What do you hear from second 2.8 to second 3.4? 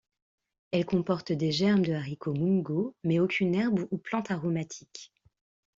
mais